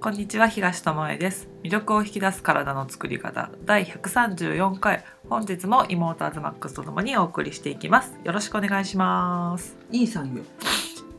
[0.00, 1.48] こんにちは東智恵です。
[1.62, 8.14] 魅力を引き出す体の作り方第134回本日も妹アズマックスとともにお送りしていきます。
[8.24, 9.76] よろしくお願いします。
[9.90, 10.42] いいさんよ。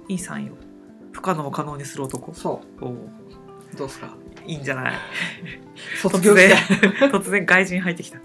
[0.07, 0.53] いいさんよ。
[1.11, 2.33] 不可能を可能にする男。
[2.33, 2.97] そおおう。
[3.77, 4.15] どうすか？
[4.47, 4.93] いいんじゃない？
[6.01, 6.55] 卒業して。
[7.13, 8.17] 突然外人入ってきた。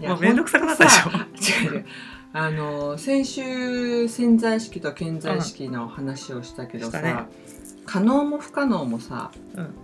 [0.00, 0.84] もうめんどくさくなった。
[0.84, 1.10] でしょ
[1.66, 1.86] 違う違う。
[2.36, 7.26] あの先週潜在意識と健在意識の話をしたけどさ、したね
[7.86, 9.74] 可能も不可能もさうん。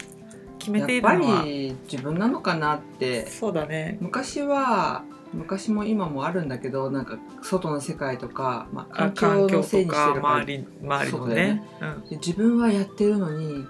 [0.59, 3.26] 決めやっぱているのはり自分なのかなって。
[3.26, 3.96] そうだね。
[4.00, 11.62] 昔は昔も今もあるんだけどなんか外の世界とか、まあ、あ環境のせいにしてるから周り周りのね。
[11.80, 12.09] うん。
[12.10, 13.64] で自分はやってるのに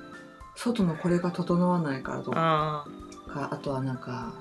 [0.56, 2.86] 外のこれが整わないからとか
[3.28, 4.34] ああとはなんか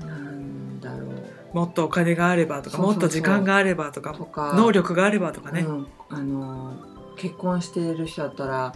[0.00, 1.10] なんだろう。
[1.10, 6.74] ーもっとお金があればとかもっと時間があればとかとか能力があればとかね、うん、あの
[7.16, 8.74] 結婚している人だったら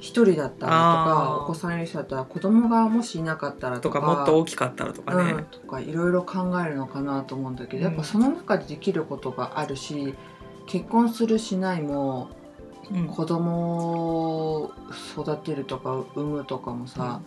[0.00, 1.44] 一人だったらとあかー。
[1.44, 7.84] お子さんいる人だったら子供がもしいなかったらとかもっと大きかったらとかね、うん、とかいろいろ考えるのかなと思うんだけど、うん。
[7.84, 10.14] やっぱその中でできることがあるし
[10.66, 12.30] 結婚するしないも
[12.92, 13.06] うん。
[13.06, 14.72] 子供を
[15.16, 17.20] 育てるとか産むとかもさ、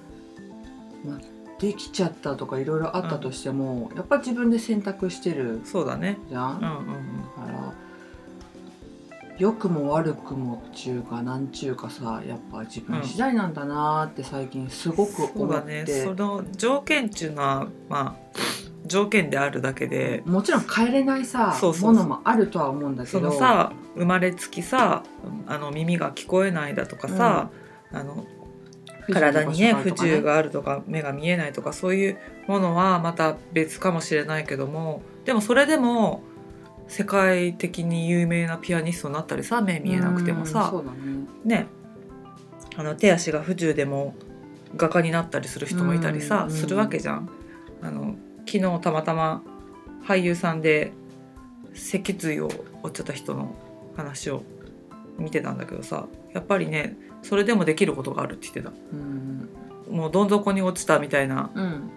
[1.05, 1.19] まあ、
[1.59, 6.17] できちゃったとかいろいろあったとしても、やっぱ自分で選択してるそうだね。
[6.27, 6.57] じゃん。
[6.57, 7.21] うんうん。
[7.37, 7.73] だから
[9.37, 15.83] 良くも悪くもっちゅうかなんちゅうかさやっぱ自分次第なんだなーって最近すごくそう思っだね。
[15.83, 18.37] て、その条件っていうのはまあ
[18.85, 20.23] 条件であるだけで。
[20.25, 21.93] もちろん変えれないさそうそうそう。
[21.93, 25.03] ものもあるとは思うんだけそどのさ生まれつきさ
[25.47, 27.49] あの耳が聞こえないだとかさ、
[27.91, 28.25] あの
[29.11, 35.01] 体にね不自由があるとか目が見えないとかそういうものはまた別かもしれないけども。
[35.25, 36.21] でもそれでも
[36.87, 40.71] 世界的に有名なピアニストになったりさ目見えなくてもうんさ
[41.45, 41.57] ね。
[41.59, 41.67] ね。
[42.77, 44.15] あの手足が不自由でも
[44.75, 47.29] 画家になったりする人もいたりさうんするわけじゃん。
[47.81, 48.15] あの
[48.47, 49.43] 昨日たまたま
[50.03, 50.93] 俳優さんで
[51.73, 52.47] 脊髄を
[52.83, 53.55] 折っちゃった人の
[53.95, 54.43] 話を
[55.17, 58.71] 見てたんだけどさやっぱりねそれでもできることがあるって言ってた。
[58.93, 59.49] うん。
[59.89, 61.91] もうどん底に落ちたみたいなうん。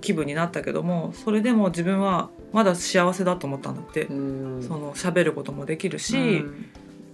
[0.00, 4.14] 気分になったけどもそれでも自分はまだ幸せだと思ったんだって、う
[4.58, 4.62] ん。
[4.62, 6.44] その喋ることもできるし、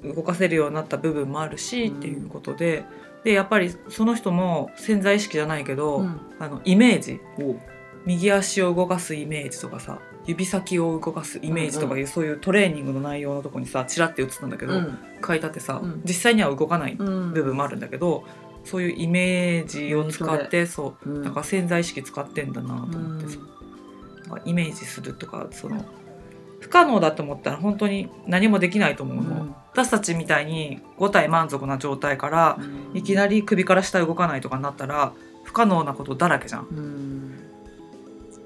[0.05, 1.99] 動かせるようになった部分もあるし、うん。
[1.99, 2.85] っていうことで。
[3.25, 6.21] でやっぱりその人も潜在意識じゃないけど、うん。
[6.39, 7.21] あのイメージ。
[7.39, 7.57] お
[8.07, 14.99] 右足を動かすイメージとかさ指先を動かすイメージとかいう、そういうトレーニングの内容のとこにさチラって映ったんだけど、うん。
[15.27, 16.03] 書いてあってさ、うん。
[16.05, 18.25] 実際には動かないうん部分もあるんだけど、
[18.65, 23.39] そういうイメージを使ってそううんなんか潜在意識使ってんだなと思ってさ、
[24.45, 25.85] イメージするとかその
[26.61, 29.55] 不可能だと思ったら本当に何もできないと思うの、うん。
[29.73, 32.97] 私たちみたいに5体満足な状態からうん。
[32.97, 35.13] いきなり首から下動かないとかになったら
[35.45, 36.67] 不可能なことだらけじゃん。
[36.67, 37.33] うん。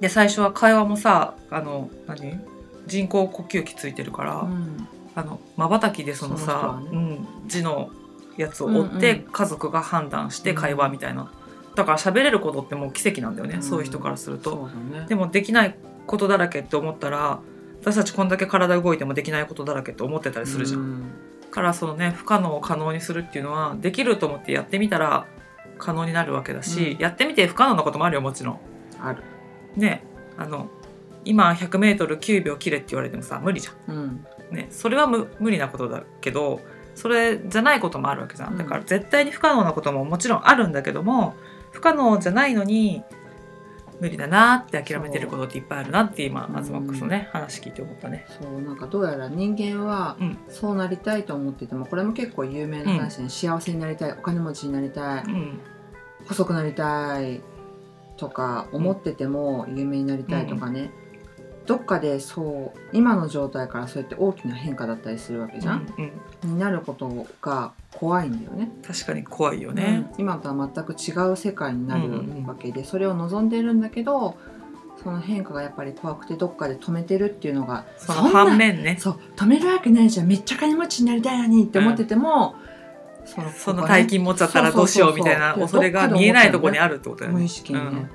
[0.01, 2.41] で最初は会話もさあの何？
[2.87, 4.89] 人工呼吸器ついてるから、うん。
[5.15, 6.89] あの瞬きでそのさはね。
[6.93, 7.91] うん、字の
[8.37, 11.31] やつを追って、家族が判断してうん会話みたいな、
[11.75, 13.63] だから喋れることってもう奇跡なんだよね、うん。
[13.63, 14.69] そういう人からすると。
[14.93, 15.07] ね。
[15.09, 15.75] でもできない
[16.07, 17.41] ことだらけって思ったら
[17.81, 20.81] 私たちこんだけ体動いてもできないことだらけって思ってたりするじゃん。
[20.81, 21.13] うん。
[21.51, 25.27] からそのね不可能を可能にするっていうのはできると思ってやってみたら
[25.79, 27.01] 可能になるわけだし、うん。
[27.01, 28.59] やってみて不可能なこともあるよもちろん。
[29.01, 29.23] ある。
[29.77, 30.05] ね
[30.37, 30.69] あの
[31.25, 33.95] 今 100m9 秒切れって言われてもさ無理じゃん。
[33.95, 34.27] うん。
[34.51, 36.61] ね、それは無無理なことだけど
[36.97, 38.59] それじゃないこともあるわけじゃん。
[38.59, 41.35] だから絶対に不可能なことももちろんあるんだけども
[41.81, 43.03] 不可能じゃないのに
[44.01, 46.53] 無理だなって諦めてることっていっぱいあるなって今う。
[46.53, 48.27] んアズマックスのね話聞いて思ったね。
[48.41, 50.39] そうなんかどうやら人間はうん。
[50.49, 55.61] そうなりたいと思っててもこれも結構有名な話で、幸せになりたいお金持ちになりたいうん。
[56.29, 57.41] 細くなりたい
[58.19, 60.91] とか思ってても有名になりたいとかね、
[61.71, 66.51] どっかでそう今の状態からそうやって大きな変化だったりするわけじゃん、うんうん。
[66.55, 68.73] になることが怖いんだよね。
[68.85, 70.09] 確かに怖いよね。
[70.17, 70.21] うん。
[70.21, 72.47] 今とは全く違う世界になるうんうんうん。
[72.47, 74.37] わけで、それを望んでるんだけど
[75.01, 78.97] その変化がやっぱり怖くてどっかで止めてるっていうのがその反面ね。
[78.99, 80.27] そう止めるわけないじゃん。
[80.27, 82.57] めっちゃ金持ちになりたいのにって思ってても、
[83.25, 87.39] そのその大金持っちゃったらどうしようみたいな恐れが見えないところにあるってことだよね。
[87.39, 88.11] 無意識にね。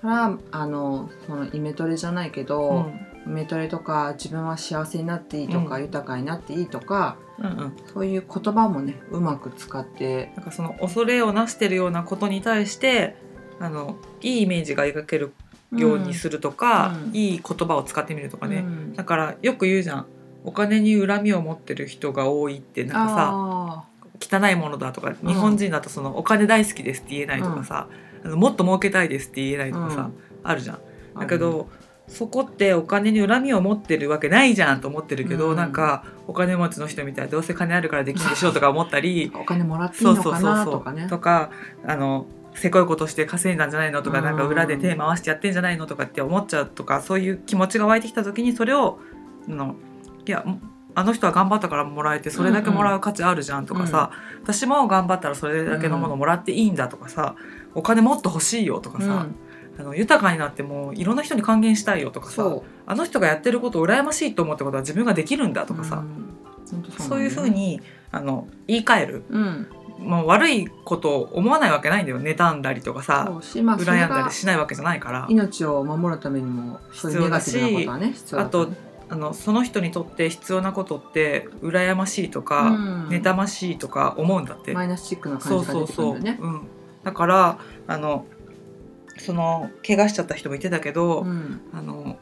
[0.00, 2.46] からあのそのイメトレじゃないけうん。
[2.46, 2.90] ど、
[3.26, 5.82] イメトレとか自分は幸せになっていいとか、うん。
[5.82, 7.76] 豊かになっていいとかうんうん。
[7.92, 13.16] そういう言葉もねうまく使ってなんかその恐れをなしてるようなことに対して
[13.58, 15.32] あのいいイメージが描ける
[15.72, 17.16] ようにするとか、うん。
[17.16, 18.94] いい言葉を使ってみるとかね、うん。
[18.94, 20.06] だからよく言うじゃん。
[20.42, 23.84] お金に恨みを持ってる人が多いってなんかさあ
[24.20, 30.12] 汚いものだとか日本人だとそのお金大好きですって言えないとかさ、あのもっと儲けたいですって言えないとかさ、うん。
[30.42, 30.80] あるじゃん。
[31.18, 31.68] だけど、
[32.06, 35.56] そこってお金に恨みを持ってるわけないじゃんと思ってるけど、うん。
[35.56, 41.08] なんかお金持ちの人みたいどうせ金あるからできるでしょとか思ったりお金もらっていいそうのかそうそうそなとかねう。
[41.08, 41.50] とか
[41.86, 44.24] あのせこいことして稼いだんじゃないのとか、うん。
[44.24, 48.98] なんか裏で手回してやってんじゃないのとかって思っちゃうとかそういう気持ちが湧いてきた時にそれを
[49.48, 49.76] あの
[50.26, 50.44] いや
[50.94, 54.10] あの人は頑張ったからもらえてそれだけもらう価値あるじゃんとかさ、
[54.42, 57.36] 私も頑張ったらそれだけのものもらっていいんだとかさ
[57.74, 59.34] お金もっと欲しいよとかさ、うん。
[59.78, 66.30] あの豊かになってもいろんな人に還元したいよとかさそあの人がやってることを羨ましいと思ったことは自分ができるんだとかさ、うん。
[66.70, 67.82] 本当そういうふうに、に
[68.12, 69.66] あの言い換える、うん、
[69.98, 75.26] もう悪いことを思わないわけないんだよ妬んだりとかさそうしまあ羨んだがりしないわけじゃないから。
[75.28, 78.66] 命を守るためにもそういうネガティブなことはね必要あだと。
[78.66, 78.72] と
[79.12, 83.08] あのその人にとって必要なことって羨ましいとか、うん。
[83.08, 84.72] 妬ましいとか思うんだって。
[84.72, 86.40] マイナスチックな感そうじが出てくるそうそう、んだよね。
[86.40, 86.62] うん、
[87.02, 88.26] だからあの
[89.18, 91.60] その怪我しちゃった人もいてたけど、うん。
[91.72, 92.18] あの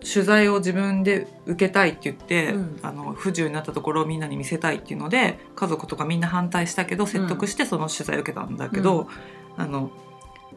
[0.00, 2.78] 取材を自分で受けたいって言って、うん。
[2.82, 9.08] あの不自由になったところをみんなに見せたいっていうので家族とかみんな反対したけど説得してその取材を受けたんだけど、
[9.56, 9.90] あの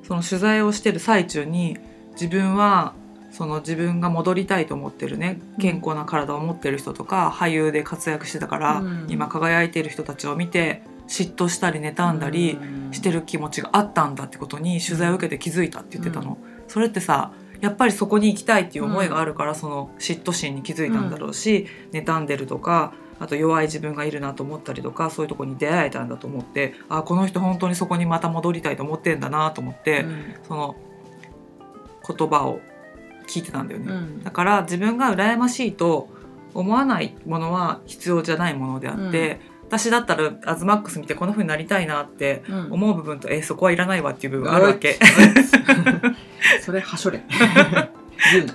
[0.04, 1.78] その取材をしてる最中に
[2.12, 2.94] 自分は
[3.32, 9.06] その自分が戻りたいと思ってるね健康な体を持ってる人とか、俳優で活躍してたから、うん。
[9.10, 12.94] 今輝いてる人たちを見て嫉妬したり妬んだりうん。
[12.94, 16.38] してる気持ちがあったんだってことに取材を受けて気づいたって言ってたの。
[16.68, 30.36] それってさやっぱりそこに行きたいっていう思いがあるから、その嫉妬心に気づいたんだろうし、妬んでるとかあと弱い自分がいるなと思ったりとかそういうとこに出会えたんだと思ってあこの人本当にそこにまた戻りたいと思ってんだなと思って、うん。
[30.48, 30.76] その
[32.08, 32.62] 言葉を
[33.28, 33.92] 聞いてたんだよね。
[33.92, 34.24] うん。
[34.24, 36.10] だから自分が羨ましいと
[36.54, 39.40] 思わないものは必要じゃないものであって、
[39.70, 42.74] 私だったらアズマックス見てこの風になりたいなってうん。
[42.74, 44.98] 思う部分と、えそこはいらないわっていう部分あるわけ。
[46.62, 47.22] それはしょれ。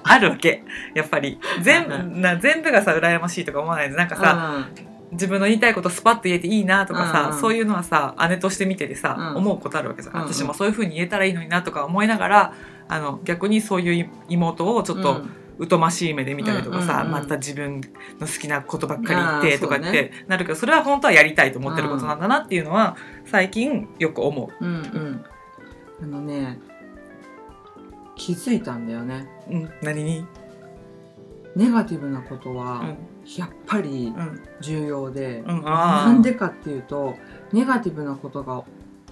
[0.03, 0.65] あるわけ。
[0.93, 1.39] やっぱり。
[1.63, 3.97] 全部な全部がさ羨ましいとか思わないで。
[3.97, 4.67] なんかさ、
[5.13, 7.35] 自分の言いたいことスパッと言えていいなとかさ、うん。
[7.37, 9.37] うんそういうのはさ姉として見ててさ、うん。
[9.37, 10.33] 思うことあるわけじゃん、うんうん。
[10.33, 12.53] 私もそういう風に言えたらいいのになとか思いながら
[12.89, 15.23] あの逆にそういう妹をちょっと
[15.69, 17.13] 疎ましい目で見たりとかさ、うんうんうん。
[17.13, 17.81] また自分
[18.19, 22.97] の好きなことばっかり言ってとかってなるけどそれは本当はやりたいと思ってることなんだなっていうのは
[23.27, 24.65] 最近よく思う。
[24.65, 25.25] うんうん。
[26.03, 26.59] あのね
[28.17, 29.29] 気づいたんだよね。
[29.49, 30.25] うん、何に、
[31.57, 32.97] ネガティブなことうはん。
[33.37, 34.43] やっぱりうん。
[34.61, 37.17] 重要で、うん、なんでかっていうと
[37.53, 38.65] ネガティブなことが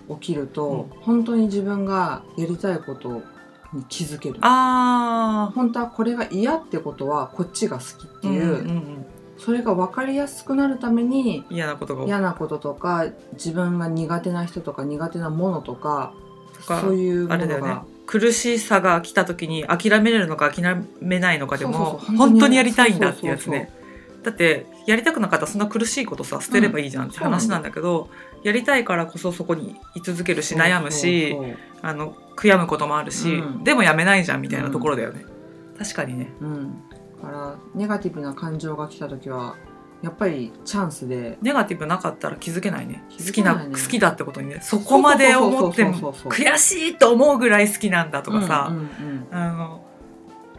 [0.09, 3.23] 起きると、本当に自分がやりたいこと
[3.73, 4.37] に気づける。
[4.41, 9.07] あ本当はこれが嫌ってことはこっちが好きってーいう、うんうんうん、
[9.39, 12.05] それが分かりやすくなるために嫌なことが。
[12.05, 16.13] 嫌なこととか自分が苦手な人とか苦手なものとか
[16.61, 17.69] そういうものあれだよね。
[17.69, 20.63] が苦しさが来た時に諦めれるのか諦
[21.01, 23.73] めないのかでも本当にやりたいんだっていうやつね
[24.23, 28.09] だってやりたくなかったらそんな苦しいことさ捨てればいいじゃんって話なんだけど、
[28.43, 31.37] やりたいからこそそこに居続けるし悩むし
[31.81, 33.65] あの悔やむこともあるし、うん。
[33.65, 35.25] でもやめないじゃんみたいなところだよね、
[35.79, 36.33] 確かにね。
[36.41, 36.89] そううん。
[37.23, 39.57] だからネガティブな感情が来た時は
[40.03, 41.39] やっぱりチャンスで。
[41.43, 43.05] ネガティブなかったら気づけないね。
[43.09, 44.59] 気好きな好きだってことにね。
[44.61, 49.29] そこまで思っても悔しいと思うぐらい好きなんだとかさ、うんうんうん。
[49.31, 49.87] あの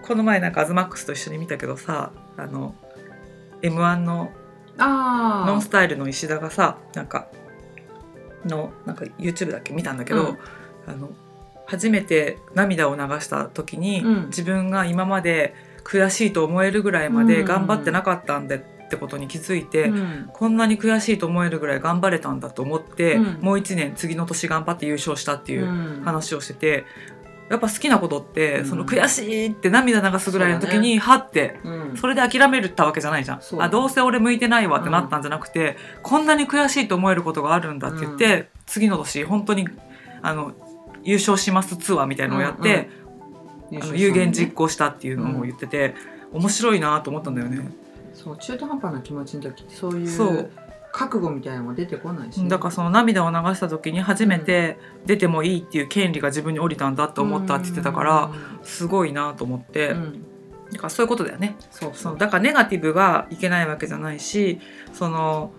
[0.01, 2.75] この前なんかアズマックスと一緒に見たけどさあの
[3.63, 4.31] m 1の
[4.77, 7.27] あノンスタイルの石田がさなんか
[8.45, 9.73] のなんか YouTube だっけ？
[9.73, 10.37] 見たんだけど、うん。
[10.85, 11.09] あの
[11.65, 14.25] 初めて涙を流した時に、うん。
[14.27, 15.55] 自分が今まで
[15.85, 17.45] 悔しいと思えるぐらいまでうん。
[17.45, 20.29] 頑張ってなかったんだってことに気づいて、うん。
[20.33, 23.39] こんなに悔しいと思えるぐらい頑張れたんだと思って、うん。
[23.41, 26.01] もう一年次の年頑張って優勝したっていううん。
[26.03, 26.85] 話をしてて。
[27.53, 28.65] やっぱ好きなことって、うん。
[28.65, 31.97] その悔しいって涙流すぐらいの時に、はってうん。
[31.97, 33.41] それで諦めるったわけじゃないじゃん。
[33.59, 39.67] あどうせ俺向いてないわってなったんじゃなくて、こんなに悔しいと思えることがあるんだって言って、次の年本当に
[40.23, 40.53] あの
[41.03, 42.89] 優勝しますツアーみたいなのをやって、
[43.81, 45.93] あの有言実行したっていうのを言ってて、
[46.31, 47.71] 面白いなと思ったんだよね。
[48.15, 50.51] そう中途半端な気持ちの時そういう
[50.93, 52.41] 覚悟みたいなのが出てこないし。
[52.41, 58.31] ね、だからその涙を流した時に初めて出てもいいっていう権利が自分に降りたんだと思ったって言ってたから
[58.61, 60.25] すごいなと思って、うん。
[60.71, 61.55] だからそういうことだよね。
[61.71, 62.17] そうそう。
[62.17, 64.59] だからネガティブがいけないわけじゃないし
[64.93, 65.51] その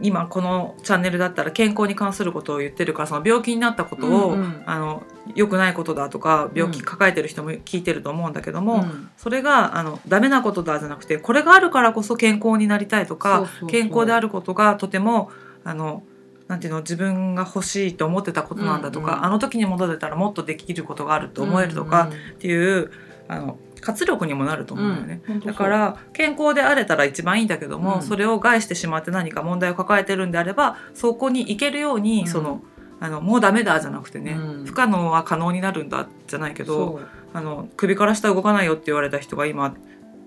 [0.00, 4.62] 今このチャンネルだったら健康に関することを言ってるからその病気になったことを、うんうん。
[4.66, 5.02] あの
[5.34, 15.30] 良くないことだとか病気抱えてる人も聞いてると思うんだけども、うんそれがあのダメなことだじゃなくてこれがあるからこそ健康になりたいとか健康であることがとても
[15.64, 16.02] あの
[16.46, 22.90] なんていうの自分が欲しいと思ってたことなんだとか、うんうんあの時に戻れたらもっとできることがあると思えるとかっていう、
[23.28, 25.22] あの活力にもなると思うんだよね。
[25.28, 25.38] うんう。
[25.38, 28.02] んだから健康であれたら一番いいんだけども、うん。
[28.02, 32.26] それを害してしまって何か問題を抱えてるんであればそこに行けるように、うん。
[32.26, 32.62] その
[33.00, 34.64] あのもうダメだじゃなくてね、うん。
[34.64, 37.00] 不可能は可能になるんだじゃないけど
[37.32, 39.74] あの首から下動かないよって言われた人が今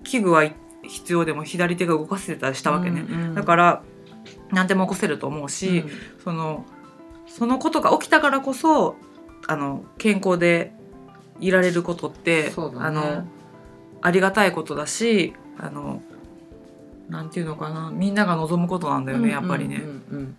[0.04, 0.50] 器具は
[0.82, 3.34] 必要でも左手が動かせてたりしたわけね、うんうん。
[3.34, 3.82] だから
[4.50, 5.84] 何でも起こせると思うし、
[6.24, 6.64] その
[7.26, 8.96] そのことが起きたからこそ
[9.46, 10.72] あの健康で
[11.40, 12.52] いられることって、ね。
[12.76, 13.26] あの
[14.02, 16.02] ありがたいことだしあの
[17.08, 19.76] なんていうのかなみんなが望むことなんだよね、やっぱりね。
[19.76, 20.36] うんうんうん。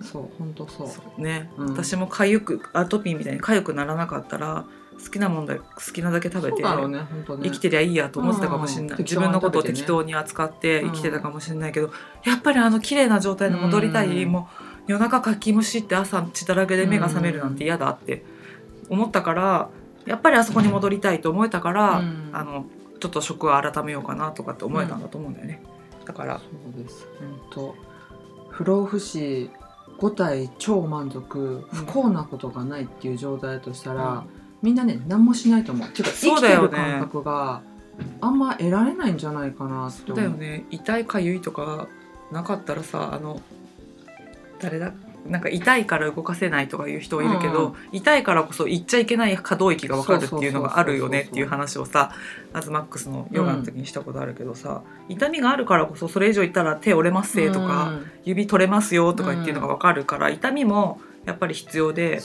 [0.00, 1.20] そう本当そう。
[1.20, 1.70] ね、うん。
[1.72, 7.06] 私もかゆくアトピーみたいにかゆくならなかったら好きなもんだ好きなだけ食べて、ねね。
[7.42, 10.90] 生きてりゃいいやと思ってたかもしれない、うん自分のことを適適当に扱ってうん。
[10.92, 11.90] 生きてたかもしれないけど、
[12.24, 14.30] やっぱりあの綺麗な状態に戻りたい、うん。
[14.30, 18.24] もう夜中かきむしって朝血だらけで目が覚めるなんて嫌だって
[18.88, 19.68] 思ったから
[20.06, 22.30] やっぱりあそこに戻りたいと思えたから、うん。
[22.32, 22.66] あの
[22.98, 25.62] ちょっと食を改めようかなとかって思えたんだと思うんだよね。
[26.04, 26.44] だからそ
[26.80, 27.06] うです。
[27.18, 27.74] 本当
[28.50, 29.50] 不老不死
[29.98, 34.24] 5体超満足不幸なことがないっていう状態だとしたら、
[34.62, 35.88] みんなね何もしないと思う。
[35.88, 36.68] っていうか生きてそうだよね。
[36.68, 37.62] る感覚が
[38.20, 40.66] あんま得られないんじゃないかなって思うだよね。
[40.70, 41.88] 痛いかゆいとか
[42.30, 43.40] なかったらさあの
[44.60, 44.92] 誰だ？
[45.26, 52.12] なんか痛いから動かせないとかいう人はいるけど、うん痛いからこそ行っちゃいけない可動域が分かるっていうのがあるよねっていう話をさ
[52.52, 58.06] アズマックスのヨガの時にしたことあるけどさ、痛みがあるからこそそれ以上いったら手折れますせとか、うん。
[58.24, 62.20] 指取れますよとかっていうのが分かるから、痛みもやっぱり必要で、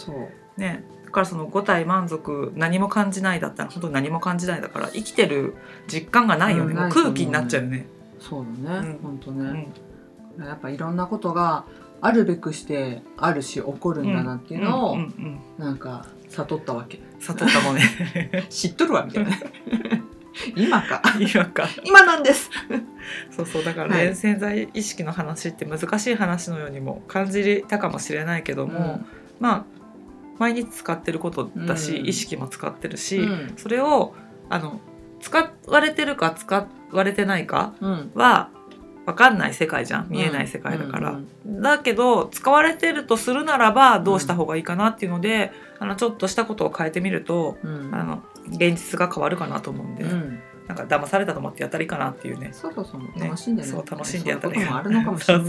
[0.58, 5.56] ね、だからその5体満足何も感じないだったら本当に何も感じないだから生きてる
[5.88, 7.86] 実感がないよね、空気になっちゃうよね。
[8.20, 9.00] そうだね、うん。
[9.02, 9.72] 本当うね、
[10.40, 10.44] ん。
[10.44, 11.66] やっぱいろんなことが
[12.06, 15.06] あるべくしてあるし起こるんだなっていうのを、うんうん
[15.58, 17.00] うんなんか悟ったわけ。
[17.20, 17.84] 悟ったもんね。
[18.50, 19.32] 知っとるわみたいな。
[20.58, 21.02] 今か。
[21.20, 21.68] 今か。
[21.86, 22.50] 今なんです。
[23.30, 24.16] そうそうだからね、はい。
[24.16, 29.06] 潜在意識の話って難しい話のようにも感じたかもしれないけども、
[29.40, 29.66] まあ
[30.40, 32.08] 毎日使ってることだし、うん。
[32.08, 33.54] 意識も使ってるし、うん。
[33.56, 34.16] それを
[34.50, 34.82] あの
[35.22, 38.12] 使われてるか使われてないかうん。
[38.16, 38.50] は
[39.06, 40.08] 分かんない世界じゃん。
[40.10, 41.28] 見えない世界だから、うん
[41.62, 47.90] だけど使われてるとするならばどうした方がいいかなっていうので、あのちょっとしたことを変えてみると、うん。
[47.94, 50.40] あの現実が変わるかなと思うんで、うん。
[50.68, 52.50] なんか騙されたと思ってやったらいいかなっていうね。
[52.54, 53.02] そうそうそう。
[53.02, 53.12] ね。
[53.20, 53.68] 楽しんでね。
[53.68, 55.44] そう楽しんでやったらいいかもしれな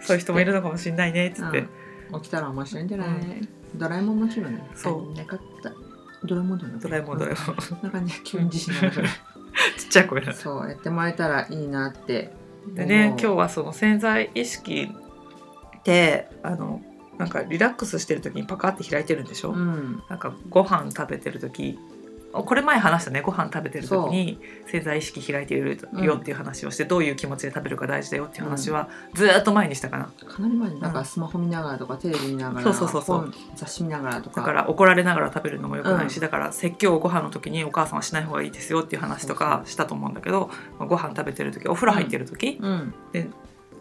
[0.00, 0.18] そういう。
[0.18, 1.68] 人もいるのかもしれないねっつって、うん
[2.10, 3.48] 起きたら面白いんじゃない、うん。
[3.74, 4.66] ドラえもんの気分ね。
[4.74, 5.16] そう。
[5.16, 5.70] なかった。
[6.24, 6.72] ドラえもんだよ。
[6.72, 9.08] ねドラえもんドラえもんなんかね急に自信がなくなる
[9.76, 10.32] ちっちゃい声だ。
[10.32, 12.32] そうやってもらえたらいいなって
[12.74, 14.90] でね今日はその潜在意識
[15.78, 16.80] ってあの
[17.18, 20.02] なんかリラックスしてる時にパカって開いてるんでしょ、うん。
[20.08, 21.97] なんかご飯食べてる時あ
[22.44, 23.20] これ前話したね。
[23.20, 30.04] ご飯食べてる時に潜在意識開いているよっていう話をして、どういう気持ちで食べるか大事だよっていう話はずーっと前にしたかな。
[30.26, 33.18] かなり前になんかスマホ見ながらとかテレビ見ながらそうそうそうそう。
[33.20, 34.40] 本雑誌見ながらとか。
[34.40, 36.22] だから怒られながら食べるのもよくないし、うん。
[36.22, 42.94] だから説教をご飯の時にお母さんはしない方がいいですよっていう話とかしたと思うんだけどご飯食べてる時お風呂入ってる時、うん。
[43.12, 43.28] で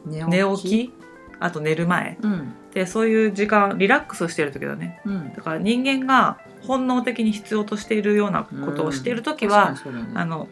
[0.05, 0.93] 寝寝起き？
[1.39, 2.17] あと寝る前。
[2.22, 2.53] うん。
[2.74, 5.01] でそういう時間リラックスしてる時だね。
[5.06, 5.34] うん。
[5.34, 10.12] だから人間が本能的に必要としているようなことをしている時は、うだよね。
[10.15, 10.48] あの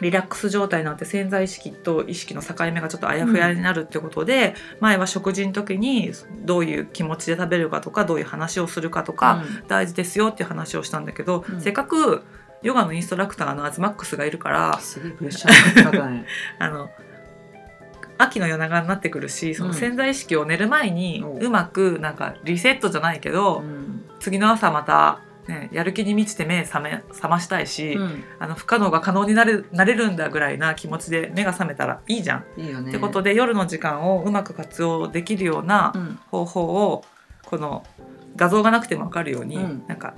[0.00, 6.12] リラックス状態になって潜在意識と意識の境目がちょっとあやふやになるってことで、前は食事の時に
[6.44, 11.60] どういう気持ちで食べるかとかどういう話をするかとか、大事ですよっていう話をしたんだけど、うん。
[11.60, 12.22] せっかく
[12.62, 14.78] ヨガのインストラクターのアズマックスがいるから
[16.10, 16.26] ね。
[16.58, 16.90] あの
[18.18, 21.50] 秋の夜長になってくるしそのうん潜在意識を寝る前におう。
[21.50, 24.04] まくなんかリセットじゃないけど、うん。
[24.20, 28.24] 次の朝また、ね、やる気に満ちて目覚め覚ましたいし、うん。
[28.38, 32.44] あの不可能が可能になれなれるんだぐらいな気持ちで目が覚めたらいいじゃん。
[32.60, 32.90] いいよね。
[32.90, 36.18] ってことで夜の時間をうまく活用できるようなうん。
[36.30, 37.04] 方法を
[37.46, 37.84] この
[38.36, 39.84] 画像がなくても分かるように、うん。
[39.86, 40.14] なんか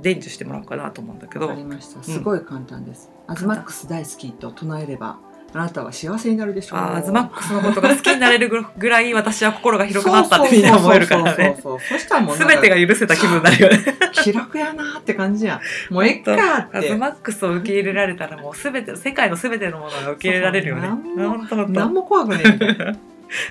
[0.00, 1.48] 伝授してもらおうかなと思うんだけど。
[1.48, 2.02] わかりました。
[2.02, 5.18] すごい簡単です、アズマックス大好きと唱えれば
[5.52, 6.78] あなたは幸せになるでしょう。
[6.78, 11.58] あーアズマックスのことが好きになれるぐぐらい私は心が広くなったってみんな思えるからね。
[11.60, 13.78] そうそうそうそしたらもう全てが許せた気分になるよね。
[14.12, 15.92] 気楽やなーって感じやん。
[15.92, 16.78] もうえっかーって。
[16.78, 20.88] アズマックスを受け入れられたらもう全て世界の全てのものが受け入れられるよね。
[21.16, 21.88] 何当。
[21.88, 22.96] も怖くないみたいな。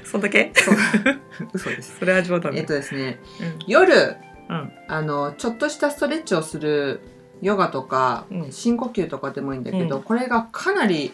[0.03, 0.51] そんだけ？
[0.55, 0.75] そう。
[1.53, 1.97] 嘘です。
[1.99, 2.67] それは冗談えっね。
[2.67, 3.19] とですね。
[3.41, 3.57] うん。
[3.67, 4.15] 夜
[4.49, 4.71] うん。
[4.87, 7.01] あのちょっとしたストレッチをする
[7.41, 8.51] ヨガとか、うん。
[8.51, 10.03] 深呼吸とかでもいいんだけど、うん。
[10.03, 11.13] これがかなり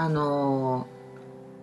[0.00, 0.98] あのー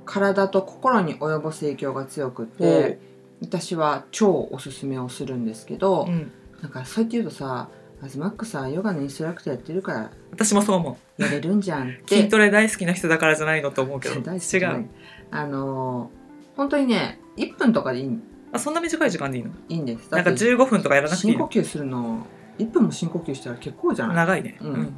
[0.08, 3.00] 体と心に及ぼす影響が強くって
[3.42, 7.70] 私は超おすすめをするんですけど、うん、なんかそうやって言うとさ
[8.04, 12.18] 「アズマックさヨガのインストラクターやってるから私もそう思やれるんじゃん」っうて。
[12.22, 14.22] 筋トレ大好きな人だからじゃないのと思うけど。
[14.22, 14.86] 大好き違う。
[15.32, 18.20] あのー本当にね1分とかでいい
[18.54, 19.50] あそんな短い時間でいいの？
[19.70, 20.12] いいんです。
[20.12, 21.50] なんかだって15分とかやらなくていいの？
[21.50, 22.28] 深呼吸するの
[22.60, 24.16] 1分も深呼吸したら結構じゃない？
[24.18, 24.94] 長いね、うん。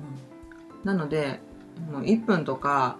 [0.83, 1.39] なので
[1.91, 2.97] もう1分とか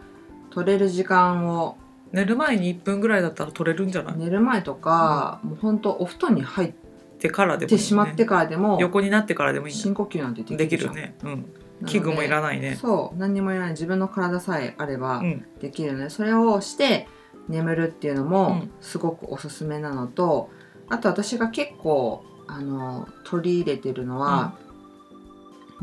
[0.57, 1.77] 取れる時間を
[2.11, 6.73] 寝る前に1分ぐらいだったら取れるんじゃない、寝る前とか、もう本当お布団に入っ
[7.19, 7.77] でからでもいいね。
[7.77, 11.45] てしまってからでも横になってからでもいい深呼吸なんてねできるじゃね、うん、
[11.85, 12.75] 器具もいらないね。
[12.75, 13.17] そう。
[13.19, 15.45] 何にもいらない自分の体さえあればうん。
[15.59, 17.07] できるので、それをして
[17.49, 18.71] 眠るっていうのうもん。
[18.81, 20.49] すごくおすすめなのと、
[20.89, 24.55] あと私が結構あの取り入れてるのは、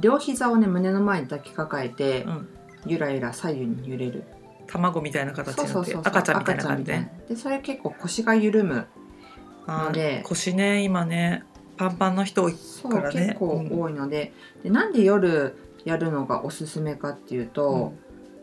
[0.01, 2.49] 両膝をね胸の前に抱きかかえて、うん。
[2.87, 4.25] ゆらゆら左右に揺れる
[4.67, 7.07] 卵みたいな形になってそう赤ちゃんみたいな感じで。
[7.29, 8.87] でそれ結構腰が緩む
[9.67, 10.23] あので。
[10.25, 11.45] ー腰ね今ね
[11.77, 12.55] パンパンの人多い
[12.89, 13.27] からね。
[13.29, 17.93] 結構多いので,、でなんで夜やるのがおすすめかっていうと、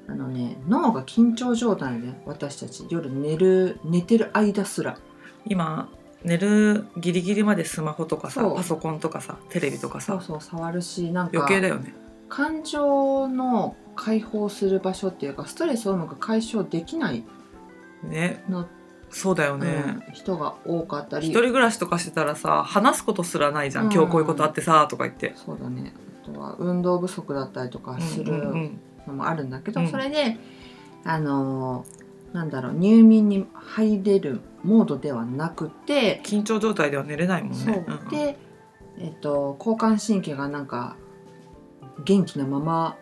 [0.08, 4.98] あのね脳が緊張状態で私たち夜寝る寝てる間すら。
[5.46, 5.90] 今
[6.24, 11.96] 寝るギリギリまでスマホとかさパソコンとかさテレビとかさそうそう触るしなんか余計だよね
[12.32, 17.26] 感情の解放する場所っていうかストレスをうまく解消できない
[18.04, 18.42] ね。
[18.50, 18.68] の、
[19.10, 21.28] そうだよね、うん人が多かったり。
[21.28, 23.94] 一人暮らしとかしてたらさ話すことすらないじゃん、うん。
[23.94, 25.34] 今日こういうことあってさとか言って。
[25.36, 25.94] そうだね。
[26.24, 28.80] あとは運動不足だったりとかするうんうんうん。
[29.08, 29.92] のもあるんだけど、うん。
[29.92, 30.38] それで
[31.04, 32.02] あのー
[32.34, 37.84] なんだろう入眠に入れるモードではなくて、緊張状態では寝れないもんね。
[37.86, 38.08] うんうん。
[38.08, 38.38] で、
[39.00, 40.96] えっと、交感神経がなんか
[42.06, 42.98] 元気なまま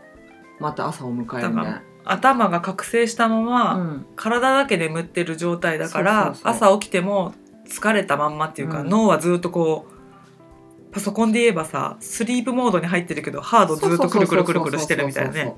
[0.59, 1.83] また朝を迎えるみたいな。
[2.05, 4.05] 頭が覚醒したまま、うん。
[4.15, 7.33] 体だけ眠ってる状態だから朝起きても
[7.67, 8.89] 疲れたまんまっていうか、うん。
[8.89, 15.55] 脳はずっとこうパソコンで言えばさスリープモードに入ってるけどハードずっとくるくるくるくるしてるみたいなね。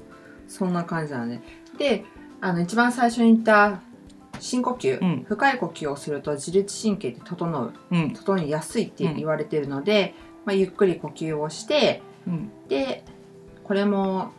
[0.48, 1.42] そんな感じなのね。
[1.78, 2.04] で
[2.42, 3.82] あの一番最初に言った
[4.40, 5.24] 深呼吸、うん。
[5.28, 8.12] 深い呼吸をすると自律神経って整ううん。
[8.12, 12.52] 整いやすいって言われてるので、まあ、ゆっくり呼吸をしてうん。
[12.68, 13.06] で
[13.72, 14.34] これも、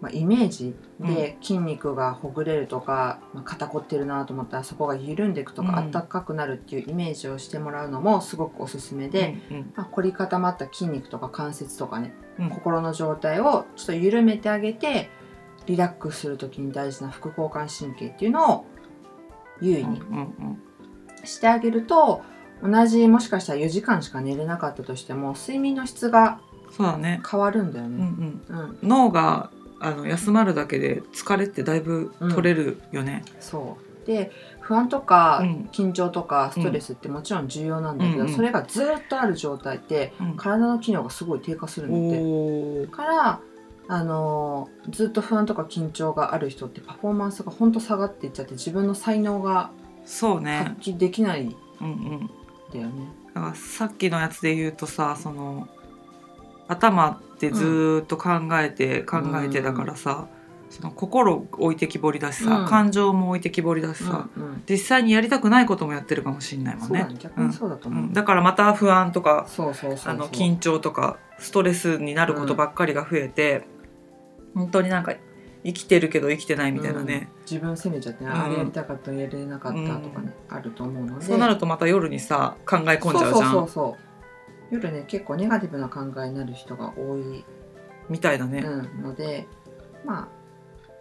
[0.00, 5.90] まあ、イメージで筋肉がほぐれるとか、まあ、肩凝ってるなと思ったらそこが緩んでいくとか、うん。
[5.90, 12.48] 暖かくなるっていうイメージをしてもらうのもすごくおすすめで、うんまあ、凝り固まった筋肉とか関節とかねうん。
[12.48, 15.10] 心の状態をちょっと緩めてあげて
[15.66, 18.64] リラックスする時に大事な副交感神経っていうのを
[19.60, 20.62] 優位にうんうん
[21.26, 22.22] してあげると
[22.62, 26.40] 同じもしかしたら4時間しか寝れなかったとしても睡眠の質が
[26.76, 28.04] そうだね、変わるんだようんうね。
[28.04, 33.24] ん、うん、脳があの休まるだけで疲れってだいぶ取れるよね。
[33.40, 34.30] そうで
[34.60, 42.92] 不安とかうん緊張とかストレスってもちろん重要なんだけど、うんうんそれがずっとある状態ってうん体の機能がすごい低下するんだって。
[42.96, 43.40] から
[43.88, 49.70] あのーずっと不安とか緊張がある人ってパフォーマンスがほんと下がっていっちゃって自分の才能が
[50.04, 50.90] そうね発。
[50.92, 52.30] 揮できないんうんうん。
[52.72, 52.92] だよね。
[53.34, 55.68] だからさっきのやつで言うとさその
[56.70, 58.30] 頭ってずーっと考
[58.60, 60.28] えて、考えてだからさ、
[60.70, 62.66] その心置いてきぼりだしさ、うん。
[62.68, 64.62] 感情も置いてきぼりだしさ、うんうん。
[64.68, 67.16] 実際にやりたくないこともやってるかもしんないもんうだね。
[67.18, 68.04] 逆にそうだと思う。
[68.04, 68.12] うん。
[68.12, 70.12] だからまた不安とかそうそうそうそう。
[70.12, 73.66] あの緊張とかストレスになることばっかりが増えて、
[74.54, 75.14] 本当になんか
[75.64, 77.40] 生きてるけど生きてないみたいなね、うん。
[77.42, 81.24] 自分責めちゃって、んあれやりたかったやれなかったとかね、あると思うので。
[81.24, 83.50] そうなるとまた夜にさ考え込んじゃうじゃん。
[83.50, 84.09] そうそうそうそう
[84.70, 87.44] 夜ね結構ネガティブな考えになる人が多い、
[88.08, 89.46] みたいだね、うん、ので
[90.04, 90.28] ま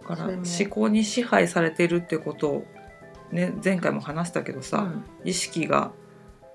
[0.02, 2.66] だからそれも思考に支配されてるってことを、
[3.32, 4.92] ね、前回も話したけどあ、さ、
[5.24, 5.92] 意識が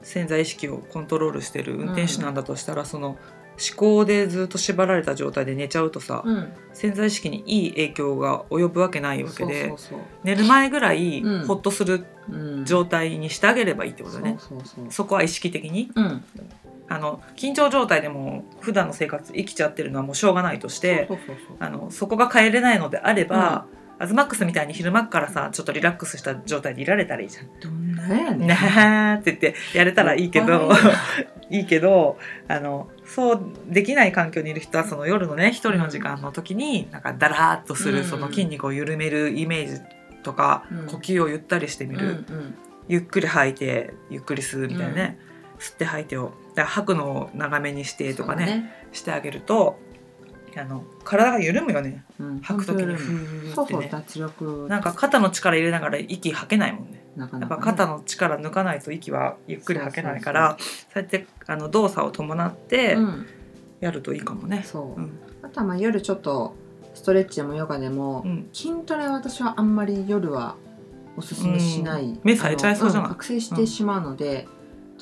[0.03, 3.17] 潜在意識をコントロールしてる運転手なんだとしたら、その
[3.57, 11.47] 思考でずっと縛られた状態で寝ちゃうとさ、うん、うん、潜在意識にいい影響が及ぶわけないわけでそうそう寝る前ぐらいうん。
[11.47, 14.87] ホッとするそう、うん、状態にしてあげればいいってことだね、そうそうそう。
[14.91, 15.91] そこは意識的に？
[15.95, 16.25] うん
[16.89, 21.09] あの緊張状態でも普段の生活生きちゃってるのはもうしょうがないとして
[21.91, 23.67] そこが変えれないのであれば、
[23.99, 27.49] アズマックスみたいに昼間っからさちょっとリラックスした状態でいられたらいいじゃん。
[27.61, 28.49] どんなやねん。
[28.49, 30.71] なーって言ってやれたらいいけど
[31.51, 32.19] いいけど
[32.49, 38.05] あのそうできない環境にいる人はその夜のね一人の時間の時になんかダラーっとする、うん。
[38.05, 39.81] その筋肉を緩めるイメージ
[40.23, 40.87] とか、うん。
[40.87, 42.55] 呼吸をゆったりしてみる、うんうん。
[42.89, 45.19] ゆっくり吐いてゆっくり吸うみたいなね、
[45.59, 49.79] 吸って吐いてをだ吐くのを長めにしてとかねそうだしてあげると
[50.57, 52.05] あの体が緩むよね。
[52.21, 52.41] うん。
[52.41, 53.89] 吐く時にふうそうーってね。
[53.91, 54.67] 脱力。
[54.69, 57.05] なんか肩の力入れながら息吐けないもんね。
[57.17, 57.61] なかなかね。
[57.61, 63.27] やっぱ肩の力抜かないと息はゆっくり吐けないからそうやってあの動作を伴ってうん
[63.81, 64.63] やるといいかもね。
[64.65, 65.19] そう、うん。
[65.43, 66.55] あとはまあ夜ちょっと
[66.95, 68.49] ストレッチでもヨガでも、うん。
[68.53, 70.55] 筋トレは私はあんまり夜は
[71.17, 72.21] おすすめしない、うん。
[72.23, 73.11] 目冴えちゃいそうじゃない？
[73.11, 74.47] 覚醒してしまうので、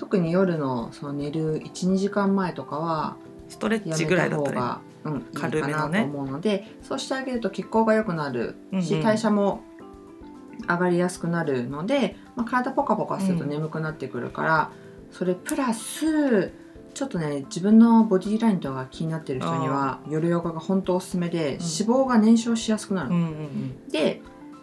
[0.03, 3.17] 特に夜のその寝る12時間前とかは
[3.49, 9.03] ストレッやチぐらいだったらうん、いいか軽めのねなと思うので、そうしてあげると血行が良くなるし、うんうん。
[9.05, 9.63] 代謝も
[10.69, 14.71] 上がりやすくなるので、まあ、体ポカポカすると眠くなってくるから、
[15.13, 16.53] それプラス
[16.95, 23.89] ちょっとね自分のボディラインとかが気になってる人には夜ヨガが本当おすすめで、脂肪が燃焼しやすくなるうんうん。
[23.89, 24.21] で、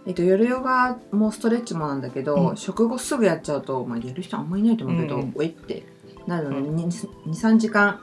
[0.09, 2.57] えっと、夜ヨガもストレッチもなんだけど、うん。
[2.57, 5.33] 食後すぐやっちゃうと、まあ、やる人あんまりいないと思うけど、うんうん。
[5.35, 5.83] おいって
[6.25, 6.75] なるので、うん。
[6.77, 8.01] 23時間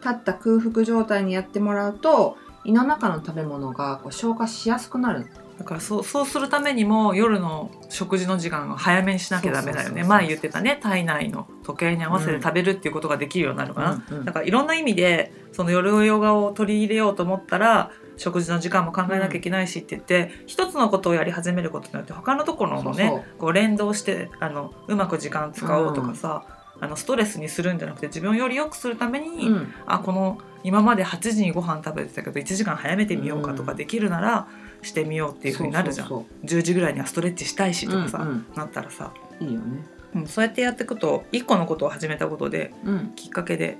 [0.00, 5.26] 経った空腹状態にやってもらうと胃の中の食べ物がこう消化しやすくなる
[5.60, 10.04] だからそうそうするためにも夜の食事の時間を早めにしなきゃダメだよね。
[10.04, 10.78] 前言ってたね。
[10.82, 14.24] 体内の時計に合わせて食べるっていうことができるようになるかな、うんうん。
[14.24, 26.44] だからいろんな意味でその夜ヨガを取り入れようと思ったら食事の時間も考えなきゃいけないしって言って、一つのことをやり始めることによって他のところもねこう連動してあのうまく時間使おうとかさ、
[26.80, 29.74] あのストレスにするんじゃなくて自分をより良くするために、うん。
[29.84, 34.48] あこの今まで8時にご飯食べてたけど1時間早めてみようかとかうんできるなら
[34.82, 36.08] してみようっていうふうになるじゃん。
[36.08, 38.46] そう10時ぐらいにはストレッチしたいしとかさ、うんうん。
[38.54, 39.84] なったらさ、いいよね。
[40.14, 43.12] うん、そうやってやっていくと1個のことを始めたことでうん。
[43.14, 43.78] きっかけで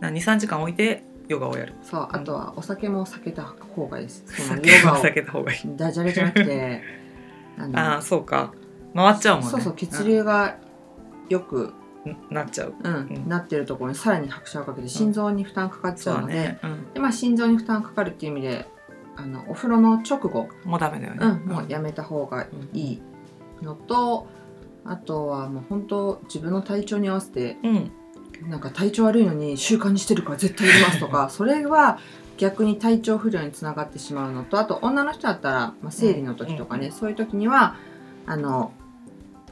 [0.00, 1.74] 23時間置いてヨガをやる。
[1.82, 4.24] そうあとはお酒も避けた方がいいです。
[4.26, 5.60] その酒ヨガをは避けた方がいい。
[5.76, 6.82] ダジャレじゃなくて
[7.58, 8.52] あのああそうか。
[8.94, 9.50] 回っちゃうもんね。
[9.50, 10.56] そうそう血流が
[11.28, 11.74] よく、
[12.04, 12.74] うんなっちゃう。
[12.82, 13.28] うんうん。
[13.28, 16.58] なってるところにさらに拍車をかけて心臓に負担かかっちゃうので,、ね。
[16.62, 18.66] うん、でまあ、心臓に負担かかるっていう意味で
[19.18, 21.26] あのお風呂の直後、もうダメだよね。
[21.26, 23.02] うん、もうやめた方がいい
[23.60, 24.28] のと、
[24.84, 27.92] あとはもう本当自分の体調に合わせてうん。
[28.46, 31.98] なんか体調悪いのに習慣にしてるから絶対やりますとか それは
[32.36, 37.74] 逆に体調不良につながってしまうのとあと女の人だったら、まあ、生理の時とかね、うんそういう時には
[38.26, 38.72] あの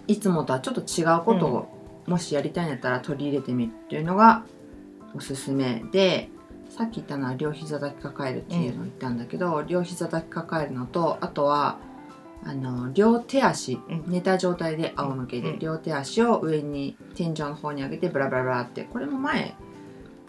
[0.06, 4.44] いつもとはちょっと違うことを、もしやりたいんだったら取り入れてみるっていうのが
[5.16, 6.30] おすすめで
[6.76, 11.78] さっき言ったのは両膝抱きかかえるっていうのを言ったんだけど、両膝抱きかかえるのとあとは
[12.44, 14.04] あの両手足、うん。
[14.06, 15.58] 寝た状態で仰向けで、うん。
[15.58, 19.54] 両手足を上に天井の方に上げてブラブラブラってこれも前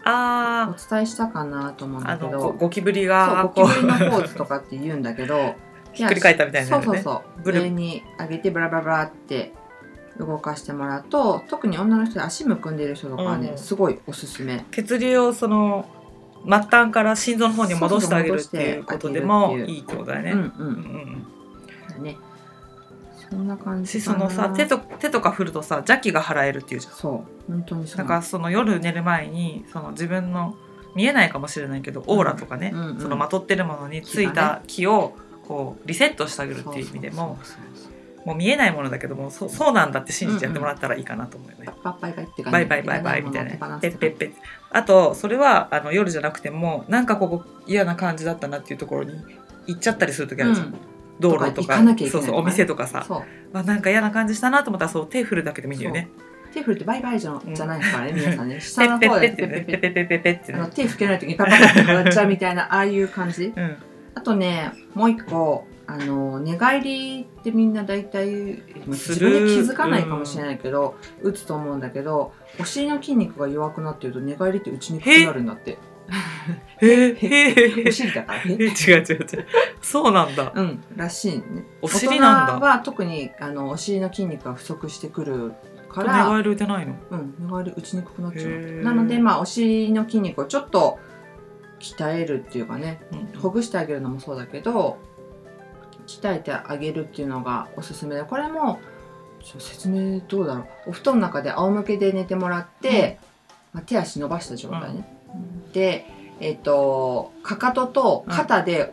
[0.04, 2.52] あ伝えしたかなと思うんだけど。
[2.52, 5.54] ゴキブリがゴキブリのポーズとかって言うんだけど。
[5.92, 6.86] ひっくり返ったみたいになるね。
[6.86, 7.52] そうそうそう。
[7.52, 9.52] 上に上げてブラブラブラって
[10.18, 13.58] 動かしてもらうと特に女の人で足むくんでる人とかはね、うん。
[13.58, 14.64] すごいおすすめ。
[14.70, 15.86] 血流をその
[16.44, 20.32] 末端から心臓の方に戻してあげるっていうことでもいういいってことだよね。
[20.32, 20.72] うんううん。
[20.72, 21.26] ん
[21.90, 22.16] だね。
[23.30, 26.92] そんな感じそのさ手と手とか振るとさ邪気が払えるっていうじゃん。
[26.94, 27.52] そう。
[27.52, 27.98] 本当にそう。
[27.98, 30.56] だからその夜寝る前にその自分の
[30.94, 35.14] 見えないかもしれないけどオーラとかね、うんうんうんそのまとってるものについた気を
[35.46, 37.38] こうリセットしてあげるっていう意味でも
[38.28, 41.66] もう見えないものだけどもそうそうなんだって信じてやってもらったらいいかなと思うよね。
[41.82, 44.32] バイバイバイバイみたいなペッペッペッ
[44.70, 49.14] あとそれはあの夜じゃなくてもなんかここ嫌な感じだったなっていうところに
[49.66, 50.74] 行っちゃったりする時あるじゃん、うん
[51.20, 56.08] 道路とかそうそうお店とかさそうあなんか嫌な感じしたなと思ったらそう手振るだけでもいいよね
[56.54, 63.76] 手振るってバイバイじゃ,、うんじゃないからね皆さんねペ下のッペッ方でペッペッペッペッペッペッってあ手拭けない時にパパパって笑っちゃうみたいなああいう感じうん
[64.14, 68.26] あとねもう一個あの寝返りってみんな大体
[68.86, 75.78] 自分で気づかないかもしれないけど、打つと思うんだけどお尻の筋肉が弱くなってると寝返りって打ちにくくなるんだって。
[76.80, 78.68] へえお尻だから違う違う
[79.00, 79.26] 違う
[79.82, 85.52] そうなんだうんらしいねお尻なんだは特にあのお尻の筋肉が不足してくる
[85.90, 88.50] か寝ら返り打てないのうん、寝返り打ちにくくなっちゃう
[88.82, 90.98] なのでまあお尻の筋肉をちょっと
[91.78, 94.98] 鍛えるっていうかねうんほぐしてあげるのもそうだけど
[96.08, 98.80] 鍛えてあげるっていうのがおすすめでこれも
[99.44, 100.90] 説明どうだろう。
[100.90, 103.18] お布団の中で仰向けで寝てもらって、
[103.72, 105.04] まあ、手足伸ばした状態ね、
[105.72, 106.06] で
[106.40, 108.92] えっ、とかかとと肩で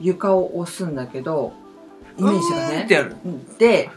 [0.00, 1.52] 床を押すんだけど、
[2.18, 2.86] イメージがね
[3.58, 3.90] で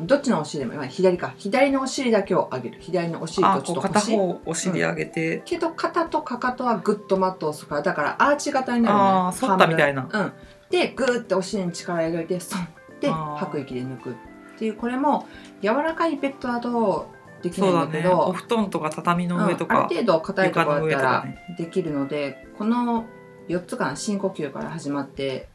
[0.00, 1.34] どっちのお尻でもまあ左か。
[1.36, 2.76] 左のお尻だけを上げる。
[2.80, 4.16] 左のお尻あとちょっと腰。
[4.16, 9.10] 方お尻上げて、けど肩とかかとはグッとマットを押すからだからアーチ型になるのね。
[9.10, 10.08] あー反ったみたいな。
[10.10, 10.32] うん
[10.70, 12.66] でグーってお尻に力入れてソンっ
[13.00, 14.14] て吐く息で抜くっ
[14.58, 14.74] ていう。
[14.74, 15.26] これも
[15.62, 17.10] 柔らかいベッドだと
[17.42, 18.14] できないうんだけどね。
[18.14, 23.04] お布団とか畳の上とうんあかる程度硬いところだったらかねできるのでこの
[23.48, 25.48] 4つかな深呼吸から始まって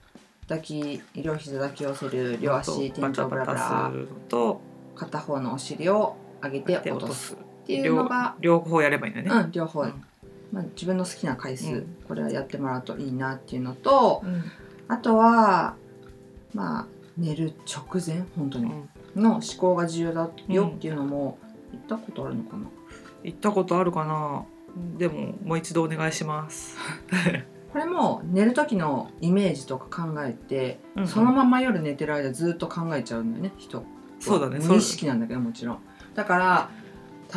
[0.47, 3.91] 抱き両膝抱き寄せる両足天井ブラブラ
[4.29, 4.61] と
[4.95, 9.41] 片方のお尻を上げて落とすっていうのが、両両方やればいいんだよね。
[9.45, 10.03] うん、両方、うん。
[10.51, 11.95] まあ、自分の好きな回数、うん。
[12.07, 14.43] これはやってもらうといいなっていうのとうん
[14.93, 15.75] あとは
[16.53, 16.85] まあ
[17.17, 18.65] 寝る直前本当に。
[18.65, 18.89] うん。
[19.15, 21.37] の思考が重要だよっていうのも
[21.71, 22.67] 言ったことあるのかな、
[23.23, 24.45] 行ったことあるかな？
[24.97, 26.77] でももう一度お願いします。
[27.71, 33.83] これも寝る時のイメージとか考えて、うんそのまま夜寝てる間ずっと考えちゃうんだよね人。
[34.19, 34.59] そうだね。
[34.59, 35.77] 無意識なんだけどもちろん。
[36.15, 36.69] だから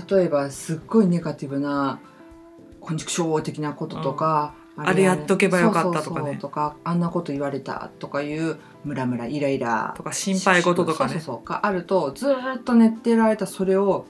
[0.09, 1.99] 例えばすっごいネガティブな
[2.89, 5.03] 「根畜症的なこととか、あれ。
[5.03, 6.37] やっとけばよかったとかね。
[6.37, 9.95] とかあんなこと言われたとかいうムラムライライラ。
[9.97, 11.23] とか心配事とかね。
[11.45, 14.07] があるとずーっと寝てられたそれを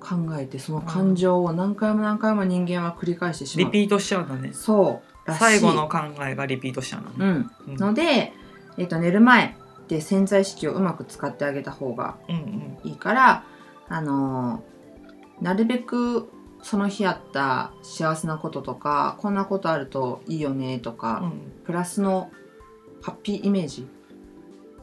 [0.00, 4.52] 考えてその感情を何回も何回も人間は繰り返してしまう、リピートしちゃうんだね。
[4.52, 5.32] そう。
[5.32, 7.50] 最後の考えがリピートしちゃうのね。
[7.66, 7.72] うん。
[7.72, 7.76] うん。
[7.76, 8.32] ので、
[8.76, 9.56] えっと寝る前
[9.88, 12.78] で潜在意識をうまく使ってあげた方がうんうん。
[12.84, 13.44] いいから、
[13.88, 14.74] あのー
[15.40, 16.30] なるべく
[16.64, 21.52] その日あった幸せなこととかこんなことあるといいよねとか、うん。
[21.64, 22.30] プラスの
[23.02, 23.86] ハッピーイメージ。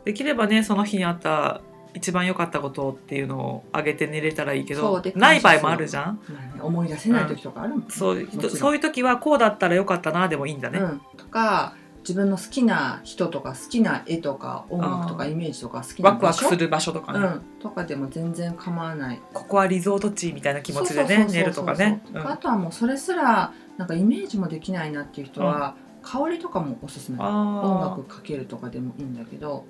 [0.06, 1.62] できればねその日にあった
[1.94, 6.20] 一番良かったことっていうのをあげて寝れたらいいけどない場合もあるじゃん。
[6.62, 8.50] 思い出せない時とかあるもん、そうもちろん。
[8.52, 19.21] そういう時はこうだったらよかったなでもいいんだね、うん、とか自分の好きな人とか好きな絵とか音楽とかイメージとか好きなワクワクする場所とかね、うん、とかでも全然構わない。
[19.33, 22.19] ここはリゾート地みたいな気持ちでね寝るとかね、う。
[22.19, 22.27] ん。
[22.27, 27.17] あとはもうそれすらなんかイメージもできないなっていう人は、香りとかもおすすめ。
[27.19, 29.65] 音あ楽かけるとかでもいいんだけど。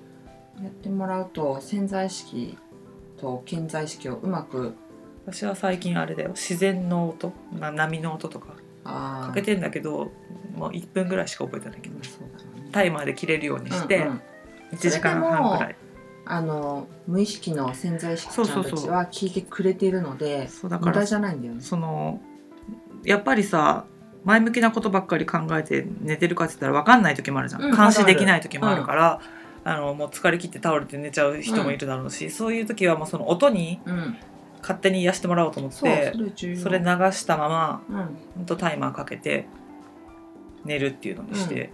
[0.62, 2.58] やってもらうと潜在意識
[3.18, 4.72] と潜在意識をうまくー
[5.24, 6.30] 私は最近あれだよ。
[6.30, 7.32] 自然の音。
[7.58, 8.48] な波の音とか。
[8.84, 10.10] かけてんだけど
[10.54, 11.96] もう1分ぐらいしか覚えてないけど
[12.72, 14.22] タイマーで切れるようにしてうんうん。
[14.72, 15.76] 1時間半ぐらい。
[16.24, 21.60] あの無意識の潜在意識ちゃんたちは聞いてくれているのでそうだから無駄じゃないんだよね。
[21.60, 22.20] その
[23.04, 23.86] やっぱりさ
[24.24, 29.20] 前向きなことばっかり考えて寝てるかって言ったら分かんない時もあるじゃん、うん監視できない時もあるから、
[29.64, 34.16] あのもう疲れ切って倒れて寝ちゃう人もいるだろうし、そういう時はもうその音にうん、
[34.60, 36.12] 勝手に癒してもらおうと思って
[36.56, 37.96] それ流したままうん、
[38.36, 39.46] ほんとタイマーかけて
[40.64, 41.70] 寝るっていうのにして、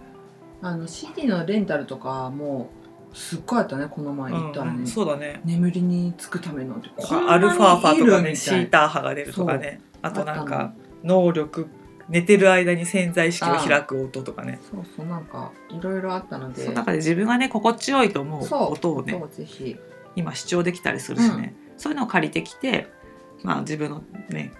[0.61, 2.69] あの CD のレンタルとかも
[3.13, 4.79] うすっごいあったねこの前うん行ったらね。
[4.79, 5.41] うんそうだね。
[5.45, 6.89] 眠りにつくためのって。
[6.89, 9.81] とかアルファーファとかねシーーター波が出るとかね。
[10.01, 10.73] あとなんあったか
[11.03, 11.67] 能力
[12.07, 14.59] 寝てる間に潜在意識を開く音とかね。
[14.69, 16.63] そうそうなんかいろいろあったので。
[16.63, 18.73] その中で自分がね心地よいと思うそう。
[18.73, 19.77] 音をねそうぜひ。
[20.15, 22.91] 今視聴できたりするしね、そういうのを借りてきて、
[23.43, 24.51] まあ、自分のね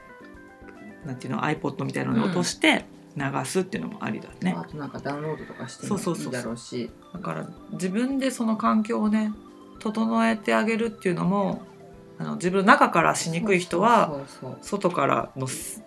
[1.06, 2.86] なんていうの iPod みたいなのに落として
[3.18, 6.34] 流すっていうのもありだね、あとなんかダウンロードとかしてもそうそうそうそう。
[6.34, 6.90] いいだろうし。
[7.14, 9.34] だから自分でその環境をね
[9.80, 11.62] 整えてあげるっていうのも
[12.18, 14.26] あの自分の中からしにくい人は
[14.62, 15.84] 外からのす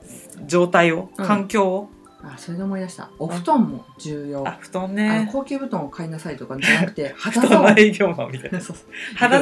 [0.47, 1.27] 状態をうん。
[1.27, 1.91] 環境を、
[2.23, 3.11] あそれで思い出した。
[3.19, 4.47] お布団も重要。
[4.47, 5.29] あ布団ね。
[5.31, 8.15] 高級布団を買いなさいとかじゃなくて肌触り肌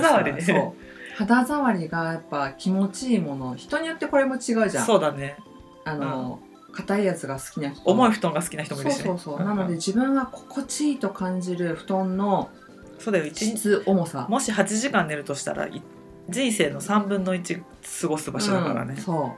[0.03, 0.35] 触り。
[0.35, 0.73] ねそう。
[1.17, 3.55] 肌触りがやっぱ気持ちいいもの。
[3.55, 4.87] 人によってこれも違うじゃん。
[4.87, 5.37] そうだね。
[5.85, 6.41] あの
[6.73, 7.83] 硬いやつが好きな人。
[7.85, 9.05] 重い布団が好きな人もいるしね。
[9.05, 12.51] そうそうそう、んなので自分が心地いいと感じる布団の
[12.99, 13.33] そうだよ。
[13.35, 14.27] 質重さ。
[14.29, 15.83] もし8時間寝るとしたらい
[16.29, 17.63] 人生の3分の1
[18.03, 18.95] 過ごす場所だからね。
[18.97, 19.35] うん、そ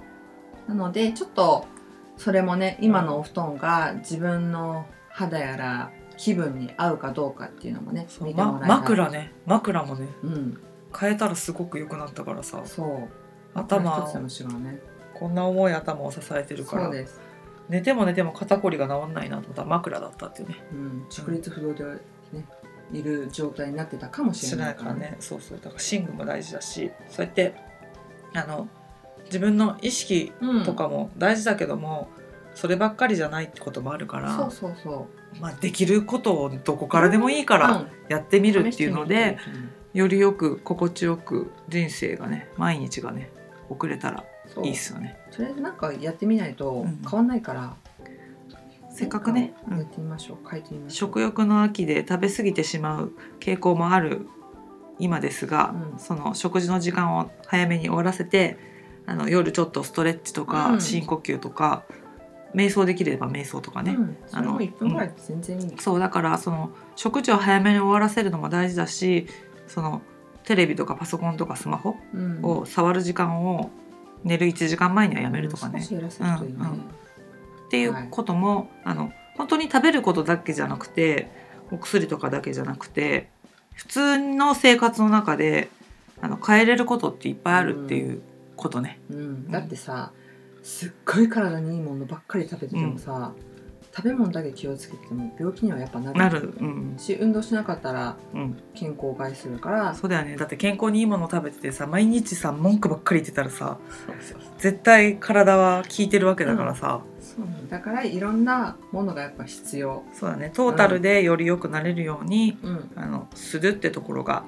[0.66, 0.70] う。
[0.70, 1.66] なのでちょっと
[2.16, 8.28] それもね今のお布団が自分の肌やら気分に合うかどうかっていうのもねそう。
[8.28, 9.32] 見てもまらいたい枕ね。
[9.46, 10.08] 枕もね。
[10.22, 10.60] うん。
[10.98, 12.62] 変えたらすごく良くなったからさ。
[12.64, 13.08] そう。
[13.54, 14.80] 頭一つでも違うね
[15.14, 16.84] こんな重い頭を支えてるから。
[16.84, 17.20] そうです、
[17.68, 20.56] 寝ても寝ても肩こりが治んないなと思ったら枕だったっていうね。
[20.72, 21.84] うん、直立不動で
[22.32, 22.46] ね
[22.92, 25.16] いる状態になってたかもししれなないいからね。
[25.20, 25.58] そうそう。
[25.62, 27.54] だから寝具も大事だしそうやって
[28.34, 28.68] あの
[29.24, 30.64] 自分の意識うん。
[30.64, 32.08] とかも大事だけども、
[32.54, 35.40] そればっかりじゃないってこともあるからそうそうそう。
[35.40, 39.38] まあ、できることをどこからでもいいからやってみるっていうので、
[39.94, 43.30] よりよく心地よく人生がね毎日がね
[43.70, 44.24] 送れたら
[44.62, 45.18] いいっすよね。
[45.30, 47.74] とりあえずなんかやってみないとうん変わんないから、
[48.90, 50.48] せっかくね、やってみましょう。
[50.48, 51.08] 変えてみましょう。
[51.08, 54.26] 食欲の秋で食べ過ぎてしまう傾向もある
[54.98, 55.98] 今ですが、うん。
[55.98, 58.58] その食事の時間を早めに終わらせて
[59.06, 60.80] あの夜ちょっとストレッチとか、うん。
[60.80, 61.84] 深呼吸とか
[62.54, 69.26] 瞑想できれば瞑想とかね、うん、あの1分ぐらいで全然いい、そうだからその食事を早めに終わらせるのも大事だし
[69.66, 70.02] その
[70.44, 72.44] テレビとかパソコンとかスマホうん。
[72.44, 73.70] を触る時間を
[74.24, 81.30] 寝る1時間前にはやめるとかね、っていうことも、あの本当に食べることだけじゃなくて
[81.70, 83.28] お薬とかだけじゃなくて
[83.74, 85.70] 普通の生活の中で
[86.20, 88.22] あの変えれることっていっぱいあるっていう
[88.56, 89.00] ことね。
[89.10, 90.12] うん、だってさ
[90.62, 93.32] すっごい体にいいものばっかり食べててもさ、
[93.94, 96.94] 食べ物だけ気をつけてても病気にはやっぱなるなる、うん。
[96.96, 99.94] し運動しなかったらうん、健康を害するから。
[99.94, 100.36] そうだよね。
[100.36, 103.78] だって健康にいいもの食べててさ毎日さ文句ばっかり言ってたらさ
[104.58, 110.50] 絶対体は効いてるわけだからさ、そうだからいろんなものがやっぱ必要、そうだね。
[110.54, 114.44] トータルでより良くなれるように、うん、あのするってところが。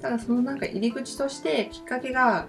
[0.00, 2.46] ただそのなんか入り口としてきっかけが、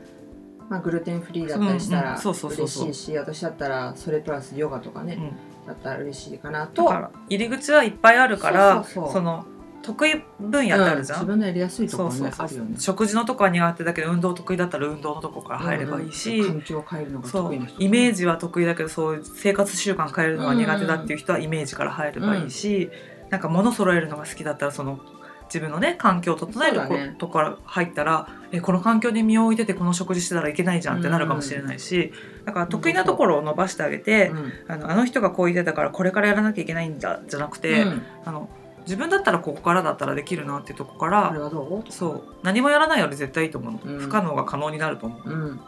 [0.69, 9.45] まあ、グルテンフリーだったりしたら嬉しいし私だったらそれプラスヨガとかね、うんだったら嬉しいかなだとから入り口はいっぱいあるからその
[9.81, 12.35] 得意分野ってあるじゃん、うん自分のやりやすいところねそうそう。
[12.35, 12.79] そうあるよね。
[12.79, 22.89] 食事のとこは苦手だけど運動得意だったら運動のとこから入ればいいし、うんうん環境を変えるのがそう得意な人イメージは得意だけどそういう生活習慣変えるのは苦手だっていう人はイメージから入ればいいし、
[23.29, 24.99] なんか物揃えるのが好きだったらその
[25.45, 32.11] 自分のね環境を整えることから入ったら、えこの環境に身を置いててこの食事してたらいけないじゃんってなるかもしれないし、
[32.45, 34.53] だから得意なところを伸ばしてあげて、うん。
[34.67, 38.01] あのあの人がこう言ってたからこれからやらなきゃいけないんだじゃなくて、うん。
[38.25, 38.49] あの
[38.81, 41.91] 自分だったらここからだったらできるなっていうとこかこられはどう？
[41.91, 42.23] そう。
[42.43, 43.99] 何もやらないより絶対いいと思うの、うん。
[43.99, 45.29] 不可能が可能になると思う。
[45.29, 45.41] うん。
[45.41, 45.59] うん、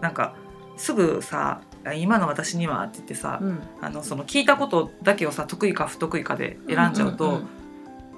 [0.00, 0.34] なんか
[0.76, 1.60] すぐさ
[1.96, 3.58] 「今の私には」って言ってさ、うん。
[3.80, 7.48] あのその聞いたことだけをさ得意か不得意かで選んじゃうと、んんん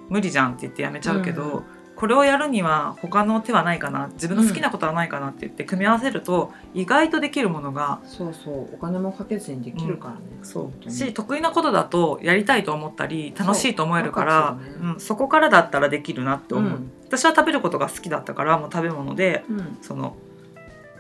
[0.09, 1.65] 無理じゃんって言ってやめちゃうけど、うんうん。
[1.97, 10.63] これをやるには他の手はないかな自分の好きなことはないかなって言って組み合わせると意外とできるものがそうそうお金もかけずにできるからね、そう。
[10.65, 10.95] 本当に。
[10.95, 16.93] し得意なことだとやりたいと思ったり楽しいと思えるからそうそ,、うん、そこからだったらできるなって思う、うん。
[17.09, 19.79] 私は食べることが好きだったからもう食べ物でうん。
[19.83, 20.15] その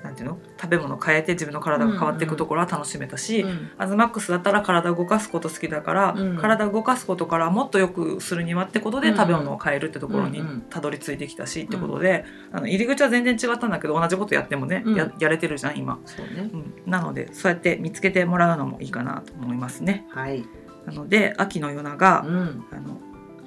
[0.02, 0.38] なんていうの？
[0.60, 3.70] 食べ物変えて自分の体が変わっていくところは楽しめたし、うん。
[3.78, 6.38] アズマックスだったら体を動かすこと好きだから、うん。
[6.38, 9.16] 体を動かすことからもっとよくするにはってことでうん。
[9.16, 10.60] 食べ物を変えるってところにうんうん。
[10.62, 14.94] たどり着いてきたしってことで、あの入り口は全然違ったんだけど同じことやってもね、うん。
[14.94, 16.50] ややれてるじゃん今、そうね。
[16.52, 20.06] うん、なのでそうやって見つけてもらうのもいいかなと思いますね。
[20.10, 20.44] はい、
[20.86, 22.64] なので秋の夜長、うん。
[22.72, 23.00] あの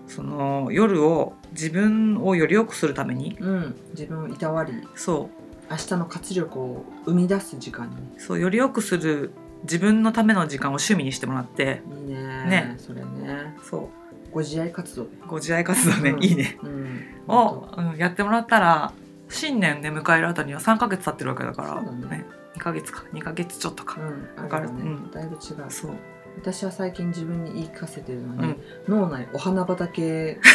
[0.08, 4.74] その夜を自分をより良くするためにうん、自分をいたわり。
[4.94, 5.41] そう
[5.72, 7.96] 明日の活力を生み出す時間に。
[8.18, 9.32] そうより良くする
[9.64, 11.82] 自分のための時間を趣味にしてもらって。
[12.06, 12.76] いいねね。
[12.78, 13.56] それね。
[13.64, 13.88] そう。
[14.34, 16.24] ご自愛活動で、ご自愛活動ね、うん。
[16.24, 16.58] いいね。
[16.62, 18.94] うん、を、うん、やってもらったら
[19.30, 21.70] 新年で迎えるあたりには3ヶ月経ってるわけだから。
[21.76, 22.26] そうだね。
[22.56, 23.06] 2ヶ月か。
[23.14, 24.68] 2ヶ月ちょっとか、うん、わかる？
[24.70, 25.12] あねうん。
[25.12, 25.40] だいぶ違う。
[25.70, 25.92] そう。
[26.38, 28.58] 私は最近自分に言い聞かせてるのに、うん。
[28.88, 30.38] 脳内お花畑。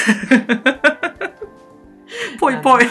[2.38, 2.84] ぽいぽい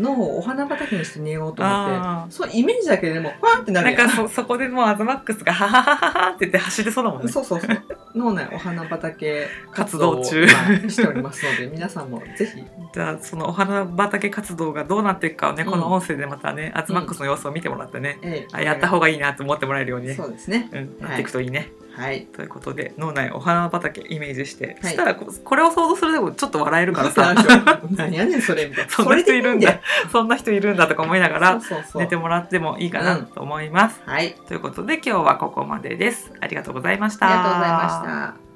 [0.00, 4.08] 脳をお花畑にして寝ようと思ってあそうイメージだけでもファンってなるやん。
[4.08, 7.28] かそそこでもうアズマックスが「ハハハハハ」って言って走ってそうだもんね。
[7.28, 7.82] そうそうそう。
[8.14, 10.46] 脳内お花畑活動中。
[10.88, 12.64] しておりますので皆さんもぜひ。
[12.92, 15.70] じゃあそのお花畑活動がどうなっていくかをね、うん。
[15.70, 18.56] この音声でまたねアズマックスの様子を見てもらってね、ええ。
[18.56, 20.68] あやった方がいいなと思ってもらえるようにね、そうですね。
[20.72, 21.72] うん、やっていくといいね。
[21.94, 22.26] はい。
[22.26, 24.76] ということで脳内お花畑イメージして、はい。
[24.82, 27.34] そしたらここれを想像するでもちょっと笑えるからさ。
[27.90, 28.90] 何やねんそれみたいな。
[28.90, 29.80] そんな人いるんだ。
[30.10, 31.60] そんな人いるんだとか思いながら
[31.94, 34.00] 寝てもらってもいいかなと思います。
[34.06, 34.34] はい。
[34.48, 36.32] ということで今日はここまでです。
[36.40, 37.26] ありがとうございました。
[37.26, 38.49] ありがとうございました